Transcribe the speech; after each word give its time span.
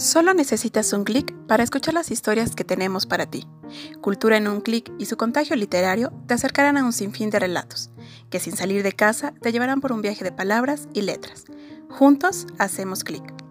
Solo 0.00 0.32
necesitas 0.32 0.94
un 0.94 1.04
clic 1.04 1.34
para 1.46 1.62
escuchar 1.62 1.92
las 1.92 2.10
historias 2.10 2.56
que 2.56 2.64
tenemos 2.64 3.04
para 3.04 3.26
ti. 3.26 3.46
Cultura 4.00 4.38
en 4.38 4.48
un 4.48 4.62
clic 4.62 4.90
y 4.98 5.04
su 5.04 5.18
contagio 5.18 5.56
literario 5.56 6.10
te 6.26 6.32
acercarán 6.32 6.78
a 6.78 6.84
un 6.84 6.94
sinfín 6.94 7.28
de 7.28 7.38
relatos, 7.38 7.90
que 8.30 8.40
sin 8.40 8.56
salir 8.56 8.82
de 8.82 8.92
casa 8.92 9.34
te 9.42 9.52
llevarán 9.52 9.82
por 9.82 9.92
un 9.92 10.00
viaje 10.00 10.24
de 10.24 10.32
palabras 10.32 10.88
y 10.94 11.02
letras. 11.02 11.44
Juntos 11.90 12.46
hacemos 12.58 13.04
clic. 13.04 13.49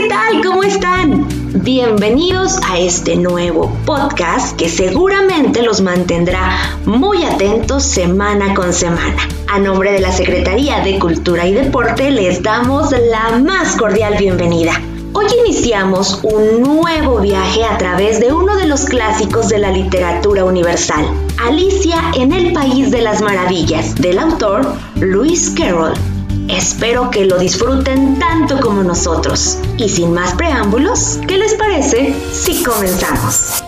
¿Qué 0.00 0.08
tal? 0.08 0.42
¿Cómo 0.42 0.62
están? 0.62 1.26
Bienvenidos 1.62 2.58
a 2.66 2.78
este 2.78 3.16
nuevo 3.16 3.70
podcast 3.84 4.56
que 4.56 4.70
seguramente 4.70 5.62
los 5.62 5.82
mantendrá 5.82 6.78
muy 6.86 7.22
atentos 7.24 7.82
semana 7.82 8.54
con 8.54 8.72
semana. 8.72 9.28
A 9.48 9.58
nombre 9.58 9.92
de 9.92 10.00
la 10.00 10.10
Secretaría 10.10 10.80
de 10.80 10.98
Cultura 10.98 11.46
y 11.46 11.52
Deporte 11.52 12.10
les 12.10 12.42
damos 12.42 12.92
la 12.92 13.38
más 13.40 13.76
cordial 13.76 14.14
bienvenida. 14.18 14.80
Hoy 15.12 15.26
iniciamos 15.44 16.20
un 16.22 16.62
nuevo 16.62 17.20
viaje 17.20 17.64
a 17.64 17.76
través 17.76 18.20
de 18.20 18.32
uno 18.32 18.56
de 18.56 18.66
los 18.66 18.86
clásicos 18.86 19.50
de 19.50 19.58
la 19.58 19.70
literatura 19.70 20.44
universal, 20.44 21.04
Alicia 21.44 22.00
en 22.14 22.32
el 22.32 22.54
País 22.54 22.90
de 22.90 23.02
las 23.02 23.20
Maravillas, 23.20 23.96
del 23.96 24.18
autor 24.18 24.62
Lewis 24.94 25.50
Carroll. 25.50 25.92
Espero 26.50 27.10
que 27.10 27.26
lo 27.26 27.38
disfruten 27.38 28.18
tanto 28.18 28.58
como 28.60 28.82
nosotros. 28.82 29.58
Y 29.76 29.88
sin 29.88 30.12
más 30.12 30.34
preámbulos, 30.34 31.20
¿qué 31.28 31.36
les 31.36 31.54
parece 31.54 32.14
si 32.32 32.64
comenzamos? 32.64 33.62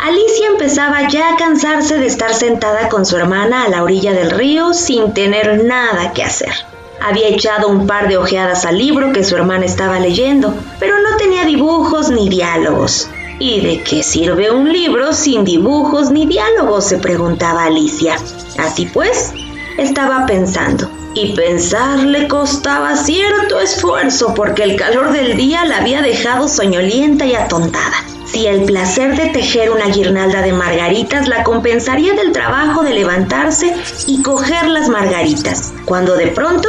Alicia 0.00 0.46
empezaba 0.46 1.08
ya 1.08 1.34
a 1.34 1.36
cansarse 1.36 1.98
de 1.98 2.06
estar 2.06 2.32
sentada 2.32 2.88
con 2.88 3.04
su 3.04 3.16
hermana 3.16 3.64
a 3.64 3.68
la 3.68 3.82
orilla 3.82 4.12
del 4.12 4.30
río 4.30 4.74
sin 4.74 5.12
tener 5.12 5.64
nada 5.64 6.12
que 6.12 6.22
hacer. 6.22 6.52
Había 7.00 7.28
echado 7.28 7.68
un 7.68 7.88
par 7.88 8.08
de 8.08 8.16
ojeadas 8.16 8.64
al 8.64 8.78
libro 8.78 9.12
que 9.12 9.24
su 9.24 9.34
hermana 9.34 9.64
estaba 9.64 9.98
leyendo, 9.98 10.54
pero 10.78 11.00
no 11.00 11.16
tenía 11.16 11.44
dibujos 11.44 12.10
ni 12.10 12.28
diálogos. 12.28 13.08
¿Y 13.42 13.62
de 13.62 13.82
qué 13.82 14.02
sirve 14.02 14.50
un 14.50 14.70
libro 14.70 15.14
sin 15.14 15.46
dibujos 15.46 16.10
ni 16.10 16.26
diálogos? 16.26 16.84
se 16.84 16.98
preguntaba 16.98 17.64
Alicia. 17.64 18.16
Así 18.58 18.84
pues, 18.84 19.32
estaba 19.78 20.26
pensando. 20.26 20.90
Y 21.14 21.32
pensar 21.32 22.00
le 22.00 22.28
costaba 22.28 22.94
cierto 22.96 23.58
esfuerzo 23.58 24.34
porque 24.34 24.62
el 24.62 24.76
calor 24.76 25.12
del 25.12 25.38
día 25.38 25.64
la 25.64 25.78
había 25.78 26.02
dejado 26.02 26.48
soñolienta 26.48 27.24
y 27.24 27.34
atontada. 27.34 28.04
Si 28.26 28.46
el 28.46 28.64
placer 28.64 29.16
de 29.16 29.30
tejer 29.30 29.70
una 29.70 29.86
guirnalda 29.86 30.42
de 30.42 30.52
margaritas 30.52 31.26
la 31.26 31.42
compensaría 31.42 32.12
del 32.12 32.32
trabajo 32.32 32.82
de 32.82 32.92
levantarse 32.92 33.74
y 34.06 34.20
coger 34.20 34.68
las 34.68 34.90
margaritas, 34.90 35.72
cuando 35.86 36.14
de 36.14 36.26
pronto, 36.26 36.68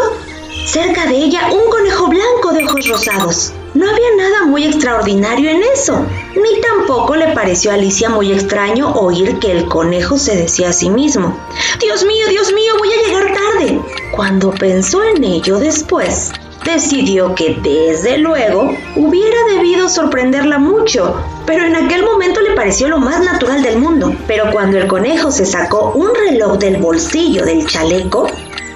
cerca 0.65 1.05
de 1.05 1.17
ella, 1.17 1.49
un 1.51 1.69
conejo 1.69 2.07
blanco 2.07 2.53
de 2.53 2.63
ojos 2.63 2.87
rosados. 2.87 3.53
No 3.73 3.89
había 3.89 4.15
nada 4.17 4.45
muy 4.47 4.65
extraordinario 4.65 5.49
en 5.49 5.63
eso, 5.63 6.05
ni 6.35 6.59
tampoco 6.59 7.15
le 7.15 7.33
pareció 7.33 7.71
a 7.71 7.75
Alicia 7.75 8.09
muy 8.09 8.33
extraño 8.33 8.91
oír 8.91 9.39
que 9.39 9.51
el 9.51 9.69
conejo 9.69 10.17
se 10.17 10.35
decía 10.35 10.69
a 10.69 10.73
sí 10.73 10.89
mismo, 10.89 11.37
Dios 11.79 12.03
mío, 12.03 12.27
Dios 12.27 12.51
mío, 12.51 12.73
voy 12.77 12.89
a 12.91 13.07
llegar 13.07 13.33
tarde. 13.33 13.79
Cuando 14.11 14.51
pensó 14.51 15.01
en 15.05 15.23
ello 15.23 15.57
después, 15.57 16.33
decidió 16.65 17.33
que 17.33 17.57
desde 17.63 18.17
luego 18.17 18.75
hubiera 18.97 19.37
debido 19.55 19.87
sorprenderla 19.87 20.59
mucho, 20.59 21.15
pero 21.45 21.63
en 21.63 21.77
aquel 21.77 22.03
momento 22.03 22.41
le 22.41 22.55
pareció 22.55 22.89
lo 22.89 22.97
más 22.97 23.23
natural 23.23 23.63
del 23.63 23.77
mundo. 23.77 24.13
Pero 24.27 24.51
cuando 24.51 24.79
el 24.79 24.87
conejo 24.87 25.31
se 25.31 25.45
sacó 25.45 25.93
un 25.95 26.13
reloj 26.13 26.57
del 26.57 26.75
bolsillo 26.75 27.45
del 27.45 27.65
chaleco, 27.65 28.27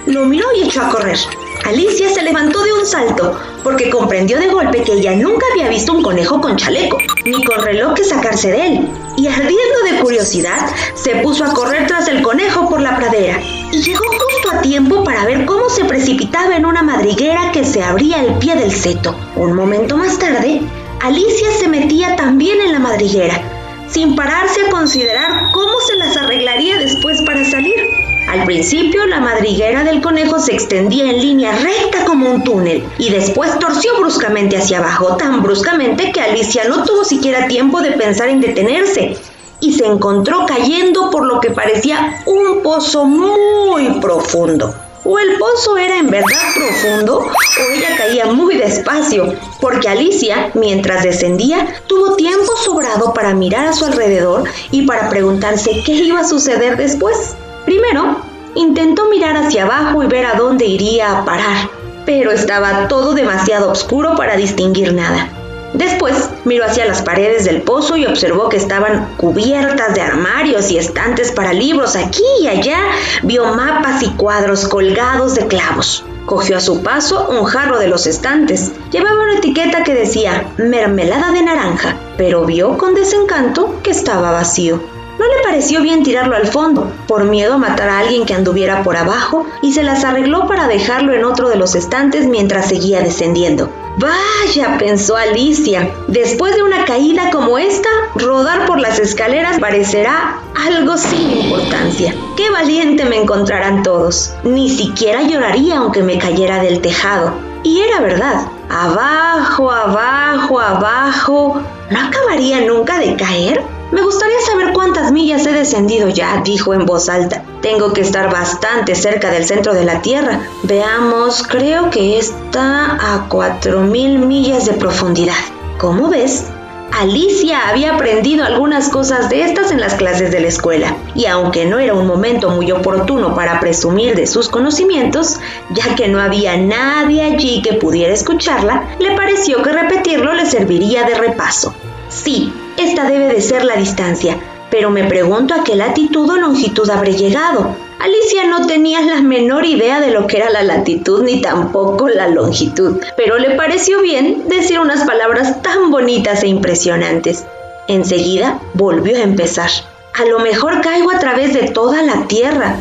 lo 0.06 0.24
miró 0.24 0.46
y 0.56 0.62
echó 0.62 0.80
a 0.80 0.88
correr. 0.88 1.18
Alicia 1.66 2.08
se 2.10 2.22
levantó 2.22 2.62
de 2.62 2.72
un 2.74 2.86
salto 2.86 3.36
porque 3.64 3.90
comprendió 3.90 4.38
de 4.38 4.46
golpe 4.46 4.84
que 4.84 4.92
ella 4.92 5.16
nunca 5.16 5.44
había 5.50 5.68
visto 5.68 5.92
un 5.92 6.00
conejo 6.00 6.40
con 6.40 6.54
chaleco, 6.54 6.96
ni 7.24 7.42
con 7.42 7.60
reloj 7.60 7.94
que 7.94 8.04
sacarse 8.04 8.52
de 8.52 8.66
él. 8.68 8.88
Y 9.16 9.26
ardiendo 9.26 9.82
de 9.84 9.98
curiosidad, 9.98 10.70
se 10.94 11.16
puso 11.16 11.44
a 11.44 11.52
correr 11.52 11.88
tras 11.88 12.06
el 12.06 12.22
conejo 12.22 12.68
por 12.68 12.80
la 12.80 12.96
pradera. 12.96 13.40
Y 13.72 13.82
llegó 13.82 14.04
justo 14.04 14.52
a 14.52 14.62
tiempo 14.62 15.02
para 15.02 15.24
ver 15.24 15.44
cómo 15.44 15.68
se 15.68 15.84
precipitaba 15.84 16.54
en 16.54 16.66
una 16.66 16.84
madriguera 16.84 17.50
que 17.50 17.64
se 17.64 17.82
abría 17.82 18.20
al 18.20 18.38
pie 18.38 18.54
del 18.54 18.70
seto. 18.70 19.16
Un 19.34 19.54
momento 19.54 19.96
más 19.96 20.20
tarde, 20.20 20.62
Alicia 21.00 21.50
se 21.58 21.66
metía 21.66 22.14
también 22.14 22.60
en 22.60 22.70
la 22.70 22.78
madriguera, 22.78 23.42
sin 23.88 24.14
pararse 24.14 24.60
a 24.60 24.70
considerar 24.70 25.50
cómo 25.52 25.80
se 25.84 25.96
las 25.96 26.16
arreglaría 26.16 26.78
después 26.78 27.22
para 27.22 27.44
salir. 27.44 27.95
Al 28.28 28.44
principio, 28.44 29.06
la 29.06 29.20
madriguera 29.20 29.84
del 29.84 30.02
conejo 30.02 30.40
se 30.40 30.52
extendía 30.52 31.04
en 31.04 31.20
línea 31.20 31.52
recta 31.52 32.04
como 32.04 32.28
un 32.28 32.42
túnel 32.42 32.84
y 32.98 33.10
después 33.10 33.56
torció 33.58 33.98
bruscamente 33.98 34.56
hacia 34.56 34.78
abajo, 34.78 35.16
tan 35.16 35.42
bruscamente 35.42 36.10
que 36.10 36.20
Alicia 36.20 36.64
no 36.64 36.82
tuvo 36.82 37.04
siquiera 37.04 37.46
tiempo 37.46 37.80
de 37.80 37.92
pensar 37.92 38.28
en 38.28 38.40
detenerse 38.40 39.16
y 39.60 39.72
se 39.74 39.86
encontró 39.86 40.44
cayendo 40.44 41.10
por 41.10 41.24
lo 41.24 41.40
que 41.40 41.50
parecía 41.50 42.22
un 42.26 42.62
pozo 42.62 43.04
muy 43.04 44.00
profundo. 44.00 44.74
O 45.04 45.20
el 45.20 45.38
pozo 45.38 45.76
era 45.76 45.96
en 45.98 46.10
verdad 46.10 46.26
profundo 46.52 47.18
o 47.20 47.72
ella 47.72 47.96
caía 47.96 48.26
muy 48.26 48.56
despacio, 48.56 49.34
porque 49.60 49.88
Alicia, 49.88 50.50
mientras 50.54 51.04
descendía, 51.04 51.64
tuvo 51.86 52.16
tiempo 52.16 52.56
sobrado 52.56 53.14
para 53.14 53.32
mirar 53.34 53.68
a 53.68 53.72
su 53.72 53.84
alrededor 53.84 54.44
y 54.72 54.82
para 54.82 55.08
preguntarse 55.08 55.84
qué 55.86 55.92
iba 55.92 56.20
a 56.20 56.28
suceder 56.28 56.76
después. 56.76 57.36
Primero, 57.66 58.20
intentó 58.54 59.08
mirar 59.10 59.36
hacia 59.36 59.64
abajo 59.64 60.02
y 60.02 60.06
ver 60.06 60.24
a 60.24 60.34
dónde 60.34 60.66
iría 60.66 61.18
a 61.18 61.24
parar, 61.24 61.68
pero 62.06 62.30
estaba 62.30 62.86
todo 62.86 63.12
demasiado 63.12 63.70
oscuro 63.70 64.14
para 64.14 64.36
distinguir 64.36 64.94
nada. 64.94 65.28
Después 65.74 66.30
miró 66.44 66.64
hacia 66.64 66.86
las 66.86 67.02
paredes 67.02 67.44
del 67.44 67.62
pozo 67.62 67.96
y 67.96 68.06
observó 68.06 68.48
que 68.48 68.56
estaban 68.56 69.14
cubiertas 69.16 69.94
de 69.94 70.00
armarios 70.00 70.70
y 70.70 70.78
estantes 70.78 71.32
para 71.32 71.52
libros. 71.52 71.96
Aquí 71.96 72.22
y 72.40 72.46
allá 72.46 72.78
vio 73.24 73.44
mapas 73.52 74.02
y 74.02 74.10
cuadros 74.10 74.68
colgados 74.68 75.34
de 75.34 75.48
clavos. 75.48 76.04
Cogió 76.24 76.56
a 76.56 76.60
su 76.60 76.82
paso 76.82 77.28
un 77.28 77.44
jarro 77.44 77.78
de 77.78 77.88
los 77.88 78.06
estantes. 78.06 78.72
Llevaba 78.90 79.22
una 79.22 79.38
etiqueta 79.38 79.82
que 79.82 79.94
decía 79.94 80.52
mermelada 80.56 81.32
de 81.32 81.42
naranja, 81.42 81.96
pero 82.16 82.46
vio 82.46 82.78
con 82.78 82.94
desencanto 82.94 83.80
que 83.82 83.90
estaba 83.90 84.30
vacío. 84.30 84.95
No 85.18 85.24
le 85.26 85.42
pareció 85.42 85.80
bien 85.80 86.02
tirarlo 86.02 86.36
al 86.36 86.46
fondo, 86.46 86.92
por 87.06 87.24
miedo 87.24 87.54
a 87.54 87.58
matar 87.58 87.88
a 87.88 87.98
alguien 88.00 88.26
que 88.26 88.34
anduviera 88.34 88.82
por 88.82 88.96
abajo, 88.96 89.46
y 89.62 89.72
se 89.72 89.82
las 89.82 90.04
arregló 90.04 90.46
para 90.46 90.68
dejarlo 90.68 91.14
en 91.14 91.24
otro 91.24 91.48
de 91.48 91.56
los 91.56 91.74
estantes 91.74 92.26
mientras 92.26 92.68
seguía 92.68 93.00
descendiendo. 93.00 93.70
Vaya, 93.98 94.76
pensó 94.78 95.16
Alicia, 95.16 95.90
después 96.06 96.54
de 96.54 96.62
una 96.62 96.84
caída 96.84 97.30
como 97.30 97.56
esta, 97.56 97.88
rodar 98.14 98.66
por 98.66 98.78
las 98.78 98.98
escaleras 98.98 99.58
parecerá 99.58 100.42
algo 100.66 100.98
sin 100.98 101.30
importancia. 101.30 102.14
Qué 102.36 102.50
valiente 102.50 103.06
me 103.06 103.16
encontrarán 103.16 103.82
todos. 103.82 104.34
Ni 104.44 104.68
siquiera 104.68 105.22
lloraría 105.22 105.78
aunque 105.78 106.02
me 106.02 106.18
cayera 106.18 106.62
del 106.62 106.82
tejado. 106.82 107.32
Y 107.62 107.80
era 107.80 108.00
verdad. 108.00 108.48
Abajo, 108.68 109.72
abajo, 109.72 110.60
abajo. 110.60 111.62
¿No 111.90 111.98
acabaría 111.98 112.60
nunca 112.60 112.98
de 112.98 113.16
caer? 113.16 113.62
Me 113.92 114.02
gustaría 114.02 114.40
saber 114.40 114.72
he 115.18 115.52
descendido 115.52 116.08
ya, 116.08 116.42
dijo 116.44 116.74
en 116.74 116.84
voz 116.84 117.08
alta. 117.08 117.42
Tengo 117.62 117.92
que 117.92 118.02
estar 118.02 118.30
bastante 118.30 118.94
cerca 118.94 119.30
del 119.30 119.46
centro 119.46 119.72
de 119.72 119.84
la 119.84 120.02
Tierra. 120.02 120.40
Veamos, 120.62 121.42
creo 121.42 121.90
que 121.90 122.18
está 122.18 123.14
a 123.14 123.28
4.000 123.28 124.18
millas 124.18 124.66
de 124.66 124.74
profundidad. 124.74 125.34
¿Cómo 125.78 126.08
ves? 126.08 126.44
Alicia 126.92 127.68
había 127.68 127.94
aprendido 127.94 128.44
algunas 128.44 128.88
cosas 128.88 129.28
de 129.28 129.42
estas 129.42 129.70
en 129.70 129.80
las 129.80 129.94
clases 129.94 130.30
de 130.30 130.40
la 130.40 130.48
escuela, 130.48 130.96
y 131.14 131.26
aunque 131.26 131.66
no 131.66 131.78
era 131.78 131.94
un 131.94 132.06
momento 132.06 132.50
muy 132.50 132.70
oportuno 132.70 133.34
para 133.34 133.58
presumir 133.60 134.14
de 134.14 134.26
sus 134.26 134.48
conocimientos, 134.48 135.38
ya 135.70 135.94
que 135.94 136.08
no 136.08 136.20
había 136.20 136.56
nadie 136.56 137.22
allí 137.22 137.60
que 137.62 137.74
pudiera 137.74 138.14
escucharla, 138.14 138.84
le 138.98 139.16
pareció 139.16 139.62
que 139.62 139.72
repetirlo 139.72 140.32
le 140.32 140.46
serviría 140.46 141.04
de 141.04 141.14
repaso. 141.14 141.74
Sí, 142.08 142.52
esta 142.78 143.04
debe 143.04 143.28
de 143.28 143.42
ser 143.42 143.64
la 143.64 143.76
distancia, 143.76 144.38
pero 144.70 144.90
me 144.90 145.04
pregunto 145.04 145.54
a 145.54 145.64
qué 145.64 145.76
latitud 145.76 146.28
o 146.30 146.36
longitud 146.36 146.88
habré 146.90 147.14
llegado. 147.14 147.76
Alicia 147.98 148.44
no 148.44 148.66
tenía 148.66 149.00
la 149.00 149.22
menor 149.22 149.64
idea 149.64 150.00
de 150.00 150.10
lo 150.10 150.26
que 150.26 150.36
era 150.36 150.50
la 150.50 150.62
latitud 150.62 151.22
ni 151.22 151.40
tampoco 151.40 152.08
la 152.08 152.28
longitud, 152.28 153.00
pero 153.16 153.38
le 153.38 153.52
pareció 153.52 154.02
bien 154.02 154.48
decir 154.48 154.80
unas 154.80 155.04
palabras 155.04 155.62
tan 155.62 155.90
bonitas 155.90 156.42
e 156.42 156.48
impresionantes. 156.48 157.46
Enseguida 157.88 158.60
volvió 158.74 159.16
a 159.16 159.22
empezar. 159.22 159.70
A 160.14 160.24
lo 160.24 160.40
mejor 160.40 160.80
caigo 160.80 161.10
a 161.10 161.18
través 161.18 161.54
de 161.54 161.70
toda 161.70 162.02
la 162.02 162.26
tierra. 162.26 162.76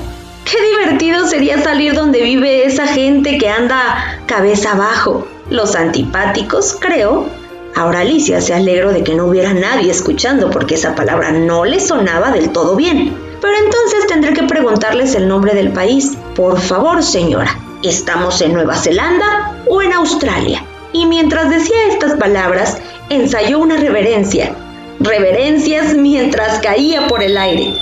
Qué 0.50 0.58
divertido 0.70 1.28
sería 1.28 1.62
salir 1.62 1.94
donde 1.94 2.22
vive 2.22 2.66
esa 2.66 2.88
gente 2.88 3.38
que 3.38 3.50
anda 3.50 4.22
cabeza 4.26 4.74
abajo. 4.74 5.28
Los 5.50 5.76
antipáticos, 5.76 6.78
creo, 6.80 7.28
Ahora 7.76 8.00
Alicia 8.00 8.40
se 8.40 8.54
alegró 8.54 8.94
de 8.94 9.04
que 9.04 9.16
no 9.16 9.26
hubiera 9.26 9.54
nadie 9.54 9.92
escuchando 9.92 10.50
porque 10.50 10.76
esa 10.76 10.96
palabra 10.96 11.34
no 11.34 11.66
le 11.66 11.82
sonaba 11.82 12.32
del 12.32 12.52
todo 12.52 12.78
bien. 12.78 13.14
Pero 13.42 13.54
entonces 13.58 14.08
tendré 14.08 14.34
que 14.34 14.44
preguntarles 14.44 15.14
el 15.14 15.28
nombre 15.28 15.54
del 15.54 15.74
país. 15.74 16.18
Por 16.36 16.58
favor, 16.62 17.04
señora, 17.04 17.60
¿estamos 17.84 18.40
en 18.40 18.54
Nueva 18.54 18.78
Zelanda 18.78 19.62
o 19.68 19.82
en 19.82 19.92
Australia? 19.92 20.64
Y 20.94 21.06
mientras 21.06 21.50
decía 21.50 21.88
estas 21.90 22.14
palabras, 22.14 22.78
ensayó 23.10 23.60
una 23.60 23.76
reverencia. 23.76 24.56
Reverencias 25.02 25.96
mientras 25.96 26.60
caía 26.62 27.08
por 27.08 27.22
el 27.22 27.38
aire. 27.38 27.74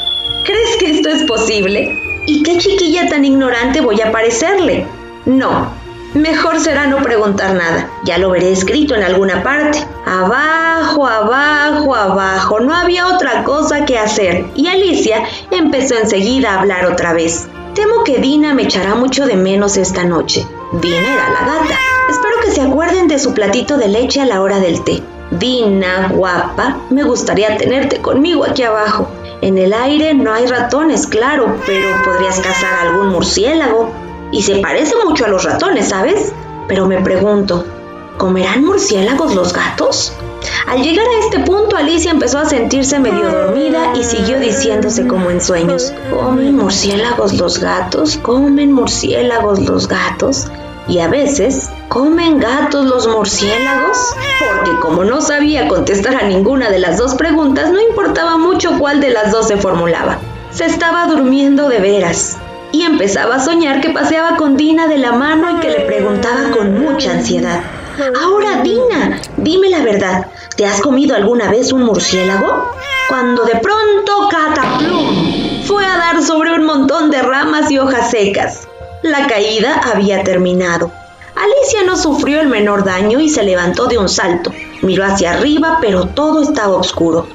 ¿Crees 0.44 0.75
que 0.80 0.90
esto 0.90 1.10
es 1.10 1.24
posible? 1.25 1.95
¿Y 2.25 2.42
qué 2.42 2.57
chiquilla 2.57 3.10
tan 3.10 3.25
ignorante 3.25 3.80
voy 3.81 4.01
a 4.01 4.12
parecerle? 4.12 4.88
No, 5.25 5.72
Mejor 6.13 6.60
será 6.60 6.86
no 6.86 6.98
preguntar 6.98 7.56
nada, 7.56 7.89
ya 8.04 8.19
lo 8.19 8.30
veré 8.30 8.51
escrito 8.51 8.94
en 8.94 9.01
alguna 9.01 9.42
parte. 9.42 9.83
Abajo, 10.06 11.07
abajo, 11.07 11.95
abajo, 11.95 12.60
no 12.60 12.75
había 12.75 13.07
otra 13.07 13.44
cosa 13.44 13.86
que 13.86 13.98
hacer, 13.98 14.45
y 14.54 14.68
Alicia 14.68 15.24
empezó 15.50 15.95
enseguida 15.95 16.51
a 16.51 16.62
hablar 16.62 16.86
otra 16.86 17.13
vez. 17.13 17.48
Temo 17.74 18.04
que 18.04 18.19
Dina 18.19 18.54
me 18.54 18.62
echará 18.62 18.94
mucho 18.94 19.25
de 19.25 19.36
menos 19.36 19.75
esta 19.77 20.04
noche. 20.04 20.45
Dina 20.74 21.13
era 21.13 21.30
la 21.30 21.39
gata. 21.39 21.80
Espero 22.07 22.36
que 22.44 22.51
se 22.51 22.62
acuerden 22.62 23.07
de 23.07 23.18
su 23.18 23.33
platito 23.33 23.77
de 23.77 23.88
leche 23.88 24.21
a 24.21 24.25
la 24.25 24.42
hora 24.42 24.59
del 24.59 24.83
té. 24.83 25.01
Dina, 25.31 26.09
guapa, 26.13 26.77
me 26.92 27.01
gustaría 27.01 27.57
tenerte 27.57 28.04
conmigo 28.04 28.45
aquí 28.45 28.62
abajo. 28.62 29.07
En 29.42 29.57
el 29.57 29.74
aire 29.74 30.13
no 30.13 30.31
hay 30.31 30.45
ratones, 30.45 31.07
claro, 31.07 31.57
pero 31.66 31.88
podrías 32.06 32.39
cazar 32.39 32.88
algún 32.88 33.07
murciélago 33.07 33.92
y 34.33 34.41
se 34.41 34.57
parece 34.57 34.95
mucho 35.06 35.25
a 35.25 35.27
los 35.27 35.44
ratones, 35.44 35.89
¿sabes? 35.89 36.33
Pero 36.68 36.88
me 36.88 37.00
pregunto, 37.01 37.63
¿comerán 38.18 38.65
murciélagos 38.65 39.35
los 39.35 39.53
gatos? 39.53 40.12
Al 40.68 40.81
llegar 40.81 41.06
a 41.06 41.19
este 41.19 41.39
punto, 41.39 41.77
Alicia 41.77 42.12
empezó 42.12 42.39
a 42.39 42.45
sentirse 42.45 43.00
medio 43.00 43.30
dormida 43.30 43.94
y 43.95 44.03
siguió 44.03 44.39
diciéndose 44.39 45.07
como 45.07 45.30
en 45.30 45.39
sueños, 45.39 45.94
¿comen 46.09 46.57
murciélagos 46.57 47.33
los 47.33 47.59
gatos? 47.59 48.18
¿Comen 48.18 48.71
murciélagos 48.71 49.59
los 49.59 49.88
gatos? 49.88 50.47
Y 50.88 51.00
a 51.00 51.07
veces, 51.07 51.69
¿comen 51.88 52.39
gatos 52.39 52.85
los 52.85 53.07
murciélagos? 53.07 54.15
Porque 54.39 54.80
como 54.80 55.06
no 55.06 55.21
sabía 55.21 55.68
contestar 55.68 56.15
a 56.15 56.27
ninguna 56.27 56.71
de 56.71 56.80
las 56.80 56.97
dos 56.97 57.13
preguntas, 57.13 57.71
no 57.71 57.80
importaba 57.80 58.38
mucho 58.38 58.80
cuál 58.80 59.00
de 59.00 59.12
las 59.12 59.31
dos 59.31 59.47
se 59.47 59.57
formulaba. 59.57 60.18
Se 60.51 60.65
estaba 60.65 61.06
durmiendo 61.06 61.69
de 61.69 61.80
veras 61.80 62.38
y 62.74 62.81
empezaba 62.81 63.36
a 63.36 63.40
soñar 63.40 63.81
que 63.81 63.92
paseaba 63.92 64.36
con 64.36 64.58
Dina 64.58 64.88
de 64.88 64.98
la 64.98 65.12
mano 65.12 65.52
y 65.52 65.60
que 65.60 65.70
le 65.70 65.81
preguntaba 65.81 66.50
con 66.50 66.81
mucha 66.81 67.12
ansiedad. 67.12 67.62
Ahora, 68.20 68.64
Dina, 68.64 69.22
dime 69.38 69.70
la 69.70 69.84
verdad, 69.84 70.25
¿te 70.58 70.66
has 70.66 70.81
comido 70.81 71.16
alguna 71.16 71.50
vez 71.52 71.72
un 71.72 71.84
murciélago? 71.84 72.72
Cuando 73.08 73.44
de 73.46 73.58
pronto 73.58 74.28
Cataplum 74.28 75.62
fue 75.66 75.86
a 75.86 75.98
dar 75.98 76.24
sobre 76.24 76.52
un 76.56 76.66
montón 76.66 77.12
de 77.12 77.22
ramas 77.22 77.70
y 77.70 77.78
hojas 77.78 78.10
secas. 78.10 78.68
La 79.04 79.28
caída 79.28 79.80
había 79.94 80.24
terminado. 80.24 80.92
Alicia 81.36 81.84
no 81.86 81.96
sufrió 81.96 82.42
el 82.42 82.48
menor 82.48 82.84
daño 82.84 83.19
y 83.19 83.30
se 83.30 83.44
levantó 83.44 83.86
de 83.86 84.00
un 84.00 84.10
salto. 84.10 84.52
Miró 84.81 85.06
hacia 85.06 85.34
arriba, 85.34 85.78
pero 85.80 86.08
todo 86.08 86.42
estaba 86.42 86.76
oscuro. 86.76 87.28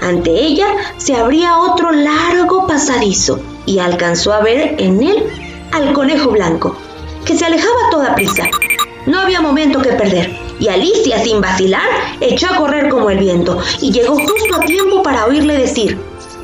Ante 0.00 0.30
ella 0.30 0.68
se 0.96 1.14
abría 1.14 1.58
otro 1.58 1.92
largo 1.92 2.66
pasadizo 2.66 3.38
y 3.68 3.78
alcanzó 3.80 4.32
a 4.32 4.40
ver 4.40 4.76
en 4.78 5.02
él 5.02 5.24
al 5.72 5.92
conejo 5.92 6.30
blanco, 6.30 6.74
que 7.26 7.36
se 7.36 7.44
alejaba 7.44 7.76
a 7.86 7.90
toda 7.90 8.14
prisa. 8.14 8.44
No 9.06 9.20
había 9.20 9.42
momento 9.42 9.82
que 9.82 9.92
perder, 9.92 10.34
y 10.58 10.68
Alicia, 10.68 11.22
sin 11.22 11.42
vacilar, 11.42 11.86
echó 12.20 12.48
a 12.48 12.56
correr 12.56 12.88
como 12.88 13.10
el 13.10 13.18
viento 13.18 13.58
y 13.80 13.92
llegó 13.92 14.14
justo 14.14 14.56
a 14.56 14.60
tiempo 14.60 15.02
para 15.02 15.26
oírle 15.26 15.58
decir, 15.58 15.98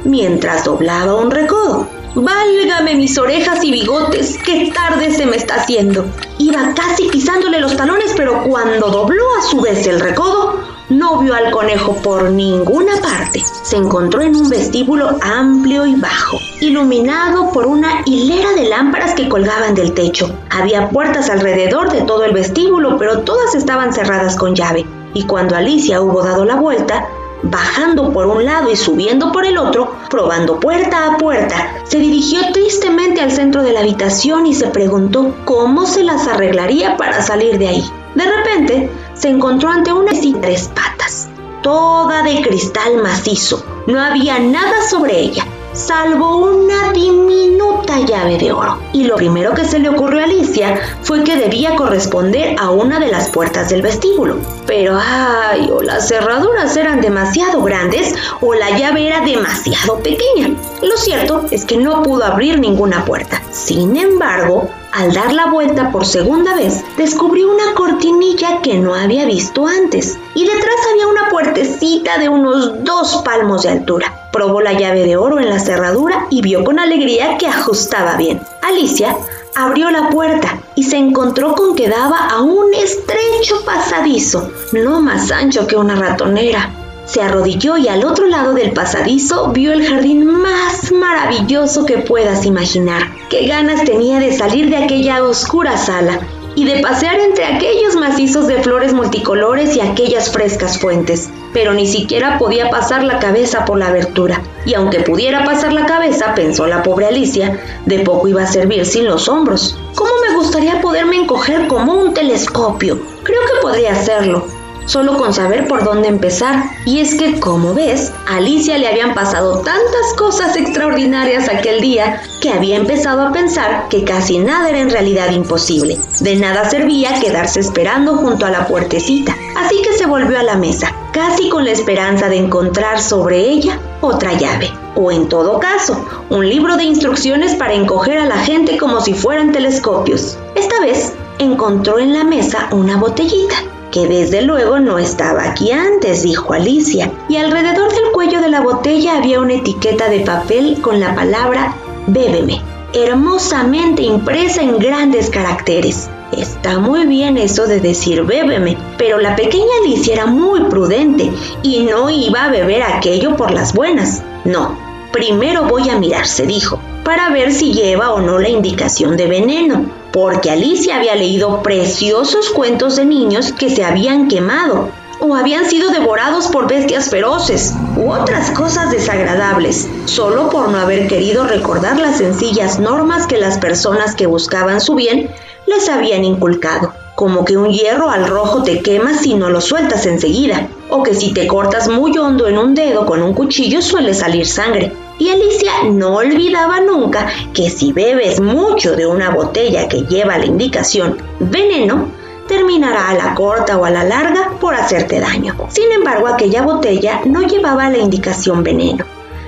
mientras 0.05 0.65
doblaba 0.65 1.15
un 1.15 1.31
recodo. 1.31 1.89
Válgame 2.15 2.95
mis 2.95 3.19
orejas 3.19 3.65
y 3.65 3.73
bigotes, 3.73 4.39
qué 4.45 4.71
tarde 4.73 5.11
se 5.11 5.27
me 5.27 5.37
está 5.37 5.57
haciendo. 5.57 6.05
Iba 6.39 6.73
casi 6.75 7.09
pisándole 7.09 7.59
los 7.59 7.77
talones, 7.77 8.13
pero 8.17 8.45
cuando 8.45 8.89
dobló 8.89 9.25
a 9.39 9.43
su 9.43 9.61
vez 9.61 9.85
el 9.89 9.99
recodo, 9.99 10.61
no 10.91 11.19
vio 11.19 11.35
al 11.35 11.51
conejo 11.51 11.97
por 12.03 12.31
ninguna 12.31 12.97
parte. 13.01 13.43
Se 13.63 13.77
encontró 13.77 14.21
en 14.23 14.37
un 14.37 14.49
vestíbulo 14.49 15.17
amplio 15.23 15.87
y 15.87 15.97
bajo, 15.97 16.39
iluminado 16.65 17.53
por 17.53 17.67
una 17.67 18.03
hilera 18.07 18.53
de 18.53 18.69
lámparas 18.69 19.15
que 19.15 19.29
colgaban 19.29 19.75
del 19.75 19.93
techo. 19.93 20.31
Había 20.51 20.89
puertas 20.89 21.31
alrededor 21.31 21.93
de 21.93 22.03
todo 22.03 22.25
el 22.25 22.33
vestíbulo, 22.33 22.97
pero 22.99 23.21
todas 23.21 23.55
estaban 23.55 23.93
cerradas 23.93 24.37
con 24.37 24.55
llave. 24.55 24.87
Y 25.13 25.25
cuando 25.25 25.57
Alicia 25.57 26.01
hubo 26.01 26.23
dado 26.23 26.45
la 26.45 26.57
vuelta, 26.57 27.07
bajando 27.43 28.13
por 28.13 28.27
un 28.27 28.45
lado 28.45 28.71
y 28.71 28.77
subiendo 28.77 29.31
por 29.31 29.45
el 29.45 29.59
otro, 29.59 29.95
probando 30.09 30.59
puerta 30.59 31.07
a 31.07 31.19
puerta, 31.19 31.75
se 31.85 31.99
dirigió 31.99 32.41
tristemente 32.53 33.21
al 33.21 33.31
centro 33.31 33.63
de 33.63 33.73
la 33.73 33.81
habitación 33.81 34.47
y 34.47 34.55
se 34.55 34.69
preguntó 34.69 35.35
cómo 35.45 35.87
se 35.87 36.03
las 36.03 36.27
arreglaría 36.27 36.97
para 36.97 37.23
salir 37.23 37.59
de 37.59 37.69
ahí. 37.69 37.85
De 38.15 38.25
repente, 38.25 38.91
se 39.15 39.29
encontró 39.29 39.69
ante 39.69 39.93
una 39.93 40.13
de 40.13 40.35
tres 40.41 40.71
patas, 40.75 41.29
toda 41.63 42.23
de 42.23 42.41
cristal 42.43 43.03
macizo. 43.03 43.65
No 43.87 44.01
había 44.01 44.39
nada 44.39 44.89
sobre 44.89 45.19
ella, 45.19 45.45
salvo 45.75 46.37
una 46.37 46.93
diminuta 46.93 48.01
llave 48.01 48.39
de 48.39 48.53
oro. 48.53 48.79
Y 48.93 49.05
lo 49.05 49.17
primero 49.17 49.53
que 49.55 49.65
se 49.65 49.79
le 49.79 49.89
ocurrió 49.89 50.21
a 50.21 50.25
Alicia 50.25 50.81
fue 51.03 51.25
que 51.25 51.37
debía 51.37 51.77
corresponder 51.77 52.57
a 52.59 52.71
una 52.71 52.99
de 53.01 53.09
las 53.09 53.29
puertas 53.29 53.69
del 53.69 53.83
vestíbulo. 53.83 54.39
Pero 54.67 54.99
ay, 54.99 55.71
o 55.71 55.83
las 55.83 56.09
cerraduras 56.09 56.77
eran 56.77 57.01
demasiado 57.01 57.63
grandes 57.63 58.15
o 58.41 58.55
la 58.55 58.79
llave 58.79 59.07
era 59.07 59.21
demasiado 59.21 59.99
pequeña. 59.99 60.55
Lo 60.83 60.97
cierto 60.97 61.47
es 61.51 61.65
que 61.65 61.77
no 61.77 62.03
pudo 62.03 62.25
abrir 62.25 62.59
ninguna 62.61 63.05
puerta. 63.05 63.43
Sin 63.51 63.97
embargo, 63.97 64.71
al 64.95 65.13
dar 65.13 65.33
la 65.33 65.47
vuelta 65.47 65.91
por 65.91 66.07
segunda 66.07 66.55
vez, 66.55 66.85
descubrió 66.97 67.51
una 67.51 67.75
cortinilla 67.75 68.63
que 68.63 68.79
no 68.79 68.95
había 68.95 69.25
visto 69.25 69.67
antes, 69.67 70.17
y 70.35 70.45
detrás 70.45 70.77
había 70.93 71.09
una 71.09 71.29
puertecita 71.31 72.19
de 72.19 72.29
unos 72.29 72.85
dos 72.85 73.23
palmos 73.25 73.65
de 73.65 73.71
altura. 73.71 74.29
Probó 74.33 74.61
la 74.61 74.73
llave 74.73 75.05
de 75.05 75.17
oro 75.17 75.41
en 75.41 75.51
la 75.51 75.59
cerradura 75.59 76.27
y 76.31 76.43
vio 76.43 76.63
con 76.63 76.79
alegría 76.79 77.37
que 77.39 77.49
ajustaba 77.49 78.17
bien. 78.17 78.41
Alicia 78.63 79.17
abrió 79.57 79.91
la 79.91 80.11
puerta 80.11 80.61
y 80.77 80.85
se 80.85 80.97
encontró 80.97 81.55
con 81.57 81.75
que 81.75 81.89
daba 81.89 82.29
a 82.31 82.43
un 82.43 82.73
estrecho 82.73 83.65
pasadizo, 83.65 84.53
no 84.73 85.01
más 85.01 85.33
ancho 85.33 85.67
que 85.67 85.77
una 85.77 85.97
ratonera. 85.97 86.84
Se 87.07 87.21
arrodilló 87.21 87.77
y 87.77 87.89
al 87.89 88.05
otro 88.05 88.27
lado 88.27 88.55
del 88.55 88.73
pasadizo 88.73 89.49
vio 89.49 89.73
el 89.73 89.87
jardín 89.87 90.25
más 90.25 90.91
maravilloso 90.91 91.85
que 91.85 91.99
puedas 91.99 92.47
imaginar. 92.47 93.03
Qué 93.29 93.47
ganas 93.47 93.85
tenía 93.85 94.19
de 94.19 94.33
salir 94.33 94.71
de 94.71 94.77
aquella 94.77 95.23
oscura 95.23 95.77
sala 95.77 96.21
y 96.55 96.65
de 96.65 96.81
pasear 96.81 97.21
entre 97.21 97.45
aquellos 97.45 97.97
macizos 97.97 98.47
de 98.47 98.63
flores 98.63 98.95
multicolores 98.95 99.77
y 99.77 99.81
aquellas 99.81 100.31
frescas 100.31 100.79
fuentes. 100.79 101.29
Pero 101.53 101.75
ni 101.75 101.87
siquiera 101.87 102.39
podía 102.39 102.71
pasar 102.71 103.05
la 103.05 103.19
cabeza 103.19 103.67
por 103.67 103.79
la 103.79 103.89
abertura. 103.89 104.41
Y 104.65 104.73
aunque 104.73 105.01
pudiera 105.01 105.45
pasar 105.45 105.75
la 105.75 105.85
cabeza, 105.85 106.35
pensó 106.35 106.67
la 106.67 106.83
pobre 106.83 107.07
Alicia, 107.07 107.61
de 107.85 107.99
poco 107.99 108.29
iba 108.29 108.43
a 108.43 108.47
servir 108.47 108.87
sin 108.87 109.05
los 109.05 109.29
hombros. 109.29 109.79
¿Cómo 109.95 110.11
me 110.27 110.37
gustaría 110.37 110.81
poderme 110.81 111.17
encoger 111.17 111.67
como 111.67 111.95
un 111.95 112.15
telescopio? 112.15 112.99
Creo 113.25 113.41
que 113.43 113.61
podría 113.61 113.93
hacerlo 113.93 114.64
solo 114.87 115.17
con 115.17 115.33
saber 115.33 115.67
por 115.69 115.85
dónde 115.85 116.09
empezar. 116.09 116.65
Y 116.85 117.01
es 117.01 117.15
que, 117.15 117.41
como 117.41 117.75
ves, 117.75 118.13
a 118.27 118.37
Alicia 118.37 118.79
le 118.79 118.89
habían 118.89 119.15
pasado 119.15 119.59
tantas 119.61 120.15
cosas 120.17 120.57
extraordinarias 120.57 121.49
aquel 121.49 121.81
día 121.81 122.23
que 122.41 122.51
había 122.51 122.77
empezado 122.77 123.23
a 123.23 123.33
pensar 123.33 123.89
que 123.89 124.05
casi 124.05 124.39
nada 124.39 124.69
era 124.69 124.81
en 124.81 124.91
realidad 124.91 125.31
imposible. 125.31 125.99
De 126.21 126.37
nada 126.37 126.69
servía 126.69 127.21
quedarse 127.21 127.61
esperando 127.61 128.17
junto 128.17 128.47
a 128.47 128.51
la 128.51 128.67
puertecita. 128.67 129.37
Así 129.57 129.83
que 129.83 129.93
se 129.93 130.07
volvió 130.07 130.39
a 130.39 130.43
la 130.43 130.57
mesa, 130.57 130.93
casi 131.13 131.49
con 131.49 131.65
la 131.65 131.71
esperanza 131.71 132.29
de 132.29 132.37
encontrar 132.37 133.01
sobre 133.01 133.39
ella 133.39 133.79
otra 134.01 134.35
llave. 134.35 134.71
O 134.97 135.11
en 135.11 135.29
todo 135.29 135.59
caso, 135.59 136.05
un 136.31 136.49
libro 136.49 136.77
de 136.77 136.85
instrucciones 136.85 137.55
para 137.55 137.75
encoger 137.75 138.19
a 138.19 138.27
la 138.27 138.39
gente 138.39 138.77
como 138.77 139.01
si 139.01 139.15
fueran 139.15 139.53
telescopios. 139.53 140.39
Esta 140.55 140.81
vez 140.81 141.13
encontró 141.39 141.99
en 141.99 142.13
la 142.13 142.25
mesa 142.25 142.69
una 142.71 142.97
botellita 142.97 143.57
que 143.95 144.09
desde 144.09 144.43
luego 144.43 144.81
no 144.81 144.99
estaba 144.99 145.45
aquí 145.45 145.71
antes, 145.71 146.25
dijo 146.25 146.53
Alicia, 146.53 147.13
y 147.29 147.37
alrededor 147.37 147.95
del 147.95 148.11
cuello 148.13 148.41
de 148.41 148.49
la 148.49 148.61
botella 148.61 149.19
había 149.19 149.39
una 149.39 149.55
etiqueta 149.55 150.09
de 150.09 150.19
papel 150.19 150.81
con 150.81 150.99
la 150.99 151.15
palabra 151.15 151.77
Bébeme, 152.09 152.61
hermosamente 152.93 154.03
impresa 154.03 154.63
en 154.63 154.81
grandes 154.81 155.31
caracteres. 155.31 156.11
Está 156.37 156.81
muy 156.81 157.07
bien 157.07 157.39
eso 157.39 157.69
de 157.69 157.79
decir 157.79 158.25
bébeme, 158.25 158.77
pero 158.99 159.21
la 159.21 159.37
pequeña 159.37 159.71
Alicia 159.85 160.15
era 160.15 160.27
muy 160.27 160.65
prudente 160.65 161.31
y 161.63 161.85
no 161.85 162.11
iba 162.11 162.47
a 162.47 162.51
beber 162.51 162.83
aquello 162.83 163.37
por 163.37 163.53
las 163.53 163.75
buenas. 163.75 164.25
No, 164.45 164.77
primero 165.13 165.69
voy 165.69 165.89
a 165.89 166.01
mirar, 166.01 166.27
se 166.27 166.49
dijo, 166.49 166.81
para 167.05 167.31
ver 167.31 167.53
si 167.53 167.73
lleva 167.73 168.13
o 168.13 168.21
no 168.21 168.41
la 168.41 168.49
indicación 168.49 169.17
de 169.17 169.29
veneno 169.29 170.04
porque 170.15 170.53
Alicia 170.53 170.95
había 170.95 171.17
leído 171.17 171.61
preciosos 171.65 172.51
cuentos 172.51 172.95
de 172.95 173.05
niños 173.05 173.53
que 173.53 173.69
se 173.69 173.85
habían 173.85 174.29
quemado 174.29 174.91
o 175.19 175.35
habían 175.35 175.69
sido 175.69 175.91
devorados 175.91 176.47
por 176.47 176.69
bestias 176.69 177.11
feroces 177.11 177.75
u 177.97 178.13
otras 178.13 178.53
cosas 178.53 178.93
desagradables, 178.93 179.89
solo 180.05 180.51
por 180.51 180.69
no 180.69 180.79
haber 180.79 181.09
querido 181.09 181.43
recordar 181.43 181.99
las 181.99 182.19
sencillas 182.19 182.79
normas 182.79 183.27
que 183.27 183.39
las 183.39 183.59
personas 183.59 184.15
que 184.15 184.27
buscaban 184.27 184.81
su 184.81 184.95
bien 184.95 185.31
les 185.67 185.89
habían 185.89 186.23
inculcado, 186.23 186.93
como 187.17 187.45
que 187.45 187.57
un 187.57 187.71
hierro 187.71 188.09
al 188.09 188.29
rojo 188.29 188.63
te 188.63 188.83
quema 188.83 189.15
si 189.15 189.35
no 189.35 189.51
lo 189.51 189.61
sueltas 189.61 190.07
enseguida, 190.07 190.69
o 190.91 191.03
que 191.03 191.15
si 191.15 191.33
te 191.33 191.49
cortas 191.49 191.89
muy 191.89 192.17
hondo 192.19 192.47
en 192.47 192.59
un 192.59 192.77
dedo 192.77 193.05
con 193.05 193.21
un 193.21 193.35
cuchillo 193.35 193.83
suele 193.83 194.15
salir 194.15 194.47
sangre. 194.47 194.93
Y 195.19 195.31
Alicia 195.31 195.73
no 195.91 196.17
olvidaba 196.17 196.81
nunca 196.81 197.29
que 197.53 197.71
si 197.71 197.93
bebes 197.93 198.41
mucho 198.41 198.97
de 198.97 199.07
una 199.07 199.31
botella 199.31 199.89
que 199.89 200.03
lleva 200.03 200.39
la 200.39 200.47
indicación 200.47 201.19
veneno, 201.39 202.09
terminará 202.49 203.11
a 203.11 203.15
la 203.15 203.35
corta 203.35 203.79
o 203.79 203.85
a 203.85 203.91
la 203.91 204.05
larga 204.05 204.51
por 204.61 204.75
hacerte 204.75 205.21
daño. 205.21 205.55
Sin 205.71 205.91
embargo, 205.93 206.27
aquella 206.27 206.63
botella 206.63 207.21
no 207.25 207.43
llevaba 207.43 207.91
la 207.91 207.99
indicación 207.99 208.63
veneno. 208.65 209.05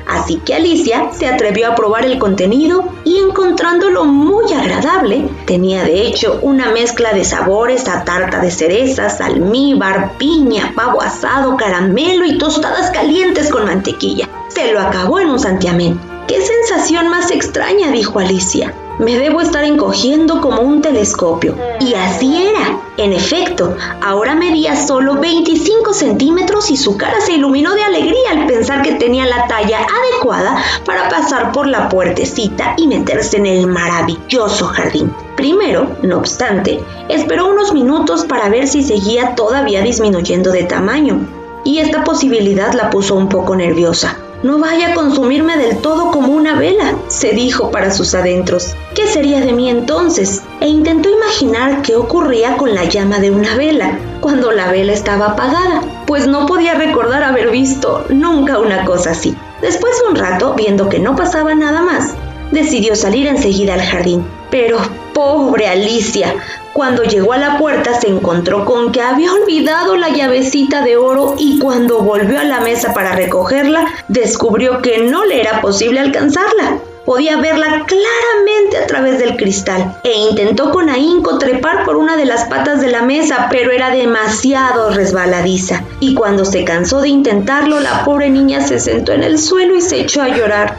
Así 0.06 0.36
que 0.36 0.54
Alicia 0.54 1.10
se 1.12 1.26
atrevió 1.26 1.68
a 1.68 1.74
probar 1.74 2.04
el 2.04 2.18
contenido 2.18 2.84
y 3.02 3.18
encontrándolo 3.18 4.04
muy 4.04 4.52
agradable, 4.52 5.28
tenía 5.46 5.82
de 5.82 6.06
hecho 6.06 6.38
una 6.42 6.70
mezcla 6.70 7.12
de 7.12 7.24
sabores 7.24 7.88
a 7.88 8.04
tarta 8.04 8.40
de 8.40 8.52
cerezas, 8.52 9.20
almíbar, 9.20 10.12
piña, 10.16 10.72
pavo 10.76 11.02
asado, 11.02 11.56
caramelo 11.56 12.24
y 12.24 12.38
tostadas 12.38 12.92
calientes 12.92 13.50
con 13.50 13.64
mantequilla. 13.64 14.28
Se 14.56 14.72
lo 14.72 14.80
acabó 14.80 15.20
en 15.20 15.28
un 15.28 15.38
santiamén. 15.38 16.00
¡Qué 16.26 16.40
sensación 16.40 17.10
más 17.10 17.30
extraña! 17.30 17.90
dijo 17.90 18.20
Alicia. 18.20 18.72
Me 18.98 19.18
debo 19.18 19.42
estar 19.42 19.64
encogiendo 19.64 20.40
como 20.40 20.62
un 20.62 20.80
telescopio. 20.80 21.54
Y 21.78 21.92
así 21.92 22.42
era. 22.42 22.80
En 22.96 23.12
efecto, 23.12 23.76
ahora 24.00 24.34
medía 24.34 24.74
solo 24.74 25.16
25 25.16 25.92
centímetros 25.92 26.70
y 26.70 26.78
su 26.78 26.96
cara 26.96 27.20
se 27.20 27.34
iluminó 27.34 27.74
de 27.74 27.82
alegría 27.82 28.30
al 28.30 28.46
pensar 28.46 28.80
que 28.80 28.94
tenía 28.94 29.26
la 29.26 29.46
talla 29.46 29.80
adecuada 29.80 30.56
para 30.86 31.10
pasar 31.10 31.52
por 31.52 31.66
la 31.66 31.90
puertecita 31.90 32.76
y 32.78 32.86
meterse 32.86 33.36
en 33.36 33.44
el 33.44 33.66
maravilloso 33.66 34.68
jardín. 34.68 35.12
Primero, 35.36 35.98
no 36.02 36.16
obstante, 36.16 36.82
esperó 37.10 37.50
unos 37.50 37.74
minutos 37.74 38.24
para 38.24 38.48
ver 38.48 38.68
si 38.68 38.82
seguía 38.82 39.34
todavía 39.34 39.82
disminuyendo 39.82 40.50
de 40.50 40.64
tamaño, 40.64 41.28
y 41.62 41.80
esta 41.80 42.04
posibilidad 42.04 42.72
la 42.72 42.88
puso 42.88 43.16
un 43.16 43.28
poco 43.28 43.54
nerviosa. 43.54 44.16
No 44.42 44.58
vaya 44.58 44.88
a 44.88 44.94
consumirme 44.94 45.56
del 45.56 45.78
todo 45.78 46.10
como 46.10 46.32
una 46.32 46.58
vela, 46.58 46.94
se 47.08 47.32
dijo 47.32 47.70
para 47.70 47.90
sus 47.90 48.14
adentros. 48.14 48.74
¿Qué 48.94 49.06
sería 49.06 49.40
de 49.40 49.52
mí 49.52 49.70
entonces? 49.70 50.42
E 50.60 50.68
intentó 50.68 51.08
imaginar 51.10 51.82
qué 51.82 51.96
ocurría 51.96 52.56
con 52.56 52.74
la 52.74 52.84
llama 52.84 53.18
de 53.18 53.30
una 53.30 53.56
vela 53.56 53.98
cuando 54.20 54.52
la 54.52 54.70
vela 54.70 54.92
estaba 54.92 55.28
apagada, 55.28 55.82
pues 56.06 56.26
no 56.26 56.46
podía 56.46 56.74
recordar 56.74 57.22
haber 57.22 57.50
visto 57.50 58.04
nunca 58.08 58.58
una 58.58 58.84
cosa 58.84 59.12
así. 59.12 59.34
Después 59.62 59.98
de 60.00 60.10
un 60.10 60.16
rato, 60.16 60.54
viendo 60.54 60.88
que 60.88 60.98
no 60.98 61.16
pasaba 61.16 61.54
nada 61.54 61.82
más, 61.82 62.14
decidió 62.50 62.94
salir 62.94 63.26
enseguida 63.26 63.74
al 63.74 63.82
jardín. 63.82 64.26
Pero, 64.50 64.78
pobre 65.14 65.68
Alicia, 65.68 66.34
cuando 66.76 67.04
llegó 67.04 67.32
a 67.32 67.38
la 67.38 67.56
puerta 67.56 67.98
se 67.98 68.08
encontró 68.08 68.66
con 68.66 68.92
que 68.92 69.00
había 69.00 69.32
olvidado 69.32 69.96
la 69.96 70.10
llavecita 70.10 70.82
de 70.82 70.98
oro 70.98 71.34
y 71.38 71.58
cuando 71.58 72.00
volvió 72.00 72.38
a 72.38 72.44
la 72.44 72.60
mesa 72.60 72.92
para 72.92 73.16
recogerla, 73.16 73.86
descubrió 74.08 74.82
que 74.82 74.98
no 74.98 75.24
le 75.24 75.40
era 75.40 75.62
posible 75.62 76.00
alcanzarla. 76.00 76.80
Podía 77.06 77.38
verla 77.38 77.86
claramente 77.86 78.76
a 78.76 78.86
través 78.86 79.18
del 79.18 79.38
cristal 79.38 79.96
e 80.04 80.12
intentó 80.28 80.70
con 80.70 80.90
ahínco 80.90 81.38
trepar 81.38 81.86
por 81.86 81.96
una 81.96 82.14
de 82.18 82.26
las 82.26 82.44
patas 82.44 82.82
de 82.82 82.88
la 82.88 83.00
mesa, 83.00 83.46
pero 83.50 83.72
era 83.72 83.88
demasiado 83.88 84.90
resbaladiza. 84.90 85.82
Y 86.00 86.12
cuando 86.12 86.44
se 86.44 86.64
cansó 86.64 87.00
de 87.00 87.08
intentarlo, 87.08 87.80
la 87.80 88.04
pobre 88.04 88.28
niña 88.28 88.60
se 88.60 88.80
sentó 88.80 89.12
en 89.12 89.22
el 89.22 89.38
suelo 89.38 89.76
y 89.76 89.80
se 89.80 90.00
echó 90.00 90.20
a 90.20 90.28
llorar. 90.28 90.76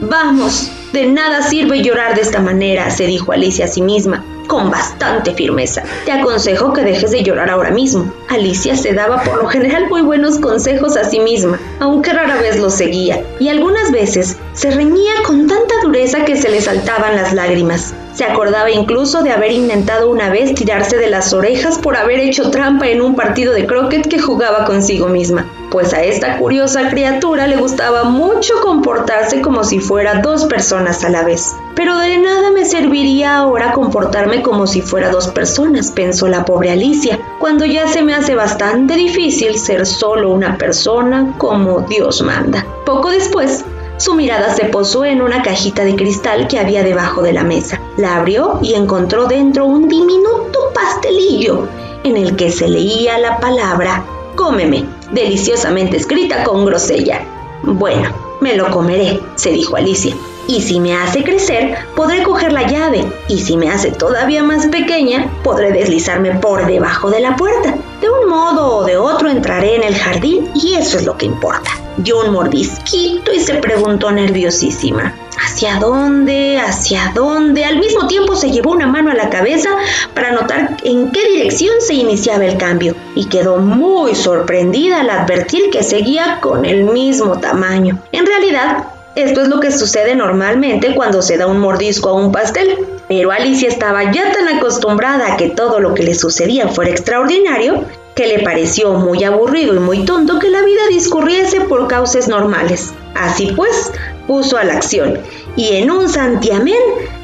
Vamos, 0.00 0.72
de 0.92 1.06
nada 1.06 1.42
sirve 1.42 1.82
llorar 1.82 2.16
de 2.16 2.22
esta 2.22 2.40
manera, 2.40 2.90
se 2.90 3.06
dijo 3.06 3.30
Alicia 3.30 3.66
a 3.66 3.68
sí 3.68 3.80
misma 3.80 4.24
con 4.50 4.68
bastante 4.68 5.32
firmeza. 5.32 5.84
Te 6.04 6.10
aconsejo 6.10 6.72
que 6.72 6.82
dejes 6.82 7.12
de 7.12 7.22
llorar 7.22 7.50
ahora 7.50 7.70
mismo. 7.70 8.12
Alicia 8.28 8.76
se 8.76 8.92
daba 8.92 9.22
por 9.22 9.40
lo 9.40 9.46
general 9.46 9.88
muy 9.88 10.02
buenos 10.02 10.38
consejos 10.40 10.96
a 10.96 11.08
sí 11.08 11.20
misma, 11.20 11.60
aunque 11.78 12.12
rara 12.12 12.40
vez 12.40 12.58
los 12.58 12.74
seguía, 12.74 13.22
y 13.38 13.48
algunas 13.48 13.92
veces 13.92 14.38
se 14.52 14.72
reñía 14.72 15.12
con 15.24 15.46
tanta 15.46 15.74
dureza 15.84 16.24
que 16.24 16.36
se 16.36 16.50
le 16.50 16.60
saltaban 16.60 17.14
las 17.14 17.32
lágrimas. 17.32 17.94
Se 18.12 18.24
acordaba 18.24 18.72
incluso 18.72 19.22
de 19.22 19.30
haber 19.30 19.52
intentado 19.52 20.10
una 20.10 20.30
vez 20.30 20.52
tirarse 20.52 20.96
de 20.96 21.08
las 21.08 21.32
orejas 21.32 21.78
por 21.78 21.96
haber 21.96 22.18
hecho 22.18 22.50
trampa 22.50 22.88
en 22.88 23.02
un 23.02 23.14
partido 23.14 23.52
de 23.52 23.66
croquet 23.66 24.08
que 24.08 24.18
jugaba 24.18 24.64
consigo 24.64 25.06
misma, 25.06 25.46
pues 25.70 25.94
a 25.94 26.02
esta 26.02 26.38
curiosa 26.38 26.90
criatura 26.90 27.46
le 27.46 27.56
gustaba 27.56 28.04
mucho 28.04 28.54
comportarse 28.60 29.40
como 29.40 29.62
si 29.62 29.78
fuera 29.78 30.20
dos 30.20 30.46
personas 30.46 31.04
a 31.04 31.08
la 31.08 31.22
vez. 31.22 31.54
Pero 31.76 31.96
de 31.98 32.18
nada 32.18 32.50
me 32.50 32.64
serviría 32.64 33.36
ahora 33.36 33.72
comportarme 33.72 34.42
como 34.42 34.66
si 34.66 34.82
fuera 34.82 35.10
dos 35.10 35.28
personas, 35.28 35.92
pensó 35.92 36.28
la 36.28 36.44
pobre 36.44 36.70
Alicia, 36.70 37.20
cuando 37.38 37.64
ya 37.64 37.86
se 37.86 38.02
me 38.02 38.14
hace 38.14 38.34
bastante 38.34 38.94
difícil 38.94 39.58
ser 39.58 39.86
solo 39.86 40.30
una 40.30 40.58
persona 40.58 41.34
como 41.38 41.82
Dios 41.82 42.22
manda. 42.22 42.66
Poco 42.84 43.10
después, 43.10 43.64
su 43.96 44.14
mirada 44.14 44.52
se 44.54 44.64
posó 44.64 45.04
en 45.04 45.22
una 45.22 45.42
cajita 45.42 45.84
de 45.84 45.94
cristal 45.94 46.48
que 46.48 46.58
había 46.58 46.82
debajo 46.82 47.22
de 47.22 47.32
la 47.32 47.44
mesa. 47.44 47.80
La 47.96 48.16
abrió 48.16 48.58
y 48.62 48.74
encontró 48.74 49.26
dentro 49.26 49.66
un 49.66 49.88
diminuto 49.88 50.72
pastelillo 50.74 51.68
en 52.02 52.16
el 52.16 52.34
que 52.34 52.50
se 52.50 52.66
leía 52.66 53.18
la 53.18 53.38
palabra 53.38 54.04
cómeme, 54.40 54.86
deliciosamente 55.12 55.96
escrita 55.96 56.44
con 56.44 56.64
grosella. 56.64 57.24
Bueno, 57.62 58.14
me 58.40 58.56
lo 58.56 58.70
comeré, 58.70 59.20
se 59.34 59.50
dijo 59.52 59.76
Alicia. 59.76 60.16
Y 60.46 60.62
si 60.62 60.80
me 60.80 60.96
hace 60.96 61.22
crecer, 61.22 61.76
podré 61.94 62.22
coger 62.22 62.52
la 62.52 62.66
llave. 62.66 63.04
Y 63.28 63.38
si 63.38 63.56
me 63.56 63.70
hace 63.70 63.92
todavía 63.92 64.42
más 64.42 64.66
pequeña, 64.66 65.30
podré 65.44 65.70
deslizarme 65.70 66.32
por 66.32 66.66
debajo 66.66 67.10
de 67.10 67.20
la 67.20 67.36
puerta. 67.36 67.76
De 68.00 68.08
un 68.08 68.28
modo 68.28 68.78
o 68.78 68.84
de 68.84 68.96
otro 68.96 69.28
entraré 69.28 69.76
en 69.76 69.84
el 69.84 69.94
jardín 69.94 70.50
y 70.54 70.74
eso 70.74 70.96
es 70.98 71.04
lo 71.04 71.16
que 71.16 71.26
importa. 71.26 71.70
Dio 71.98 72.24
un 72.24 72.32
mordisquito 72.32 73.32
y 73.32 73.40
se 73.40 73.54
preguntó 73.56 74.10
nerviosísima. 74.10 75.14
¿Hacia 75.38 75.76
dónde? 75.76 76.58
¿Hacia 76.58 77.12
dónde? 77.14 77.64
Al 77.64 77.78
mismo 77.78 78.06
tiempo 78.06 78.34
se 78.34 78.50
llevó 78.50 78.72
una 78.72 78.86
mano 78.86 79.10
a 79.10 79.14
la 79.14 79.30
cabeza 79.30 79.70
para 80.14 80.32
notar 80.32 80.76
en 80.84 81.10
qué 81.12 81.26
dirección 81.28 81.74
se 81.80 81.94
iniciaba 81.94 82.44
el 82.44 82.56
cambio 82.56 82.94
y 83.14 83.26
quedó 83.26 83.58
muy 83.58 84.14
sorprendida 84.14 85.00
al 85.00 85.10
advertir 85.10 85.70
que 85.70 85.82
seguía 85.82 86.40
con 86.40 86.64
el 86.64 86.84
mismo 86.84 87.38
tamaño. 87.38 87.98
En 88.12 88.26
realidad, 88.26 88.84
esto 89.14 89.42
es 89.42 89.48
lo 89.48 89.60
que 89.60 89.72
sucede 89.72 90.14
normalmente 90.14 90.94
cuando 90.94 91.20
se 91.22 91.36
da 91.36 91.46
un 91.46 91.58
mordisco 91.58 92.10
a 92.10 92.14
un 92.14 92.32
pastel, 92.32 92.76
pero 93.08 93.32
Alicia 93.32 93.68
estaba 93.68 94.12
ya 94.12 94.32
tan 94.32 94.48
acostumbrada 94.56 95.32
a 95.32 95.36
que 95.36 95.50
todo 95.50 95.80
lo 95.80 95.94
que 95.94 96.04
le 96.04 96.14
sucedía 96.14 96.68
fuera 96.68 96.90
extraordinario 96.90 97.84
que 98.14 98.26
le 98.26 98.40
pareció 98.40 98.92
muy 98.92 99.24
aburrido 99.24 99.74
y 99.74 99.78
muy 99.78 100.04
tonto 100.04 100.38
que 100.38 100.50
la 100.50 100.62
vida 100.62 100.82
discurriese 100.88 101.62
por 101.62 101.88
causas 101.88 102.28
normales. 102.28 102.92
Así 103.14 103.52
pues, 103.56 103.92
puso 104.30 104.56
a 104.56 104.62
la 104.62 104.74
acción 104.74 105.18
y 105.56 105.70
en 105.70 105.90
un 105.90 106.08
santiamén 106.08 106.76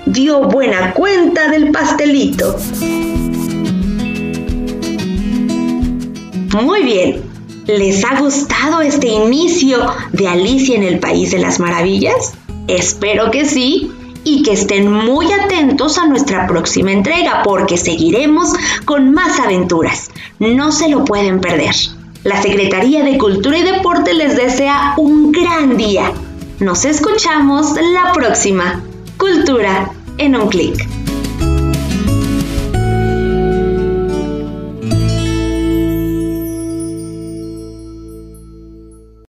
dio 0.06 0.40
buena 0.48 0.92
cuenta 0.92 1.48
del 1.48 1.70
pastelito. 1.70 2.56
Muy 6.64 6.82
bien, 6.82 7.22
¿Les 7.68 8.04
ha 8.04 8.18
gustado 8.18 8.80
este 8.80 9.06
inicio 9.06 9.86
de 10.10 10.26
Alicia 10.26 10.74
en 10.74 10.82
el 10.82 10.98
País 10.98 11.30
de 11.30 11.38
las 11.38 11.60
Maravillas? 11.60 12.34
Espero 12.66 13.30
que 13.30 13.44
sí 13.44 13.92
y 14.24 14.42
que 14.42 14.54
estén 14.54 14.90
muy 14.90 15.32
atentos 15.32 15.98
a 15.98 16.08
nuestra 16.08 16.48
próxima 16.48 16.90
entrega 16.90 17.42
porque 17.44 17.76
seguiremos 17.76 18.52
con 18.84 19.12
más 19.12 19.38
aventuras. 19.38 20.10
No 20.40 20.72
se 20.72 20.88
lo 20.88 21.04
pueden 21.04 21.40
perder. 21.40 21.76
La 22.24 22.42
Secretaría 22.42 23.04
de 23.04 23.16
Cultura 23.16 23.58
y 23.58 23.62
Deporte 23.62 24.12
les 24.12 24.36
desea 24.36 24.94
un 24.96 25.30
gran 25.30 25.76
día. 25.76 26.12
Nos 26.60 26.86
escuchamos 26.86 27.74
la 27.92 28.12
próxima. 28.14 28.82
Cultura 29.18 29.90
en 30.16 30.36
un 30.36 30.48
clic. 30.48 30.95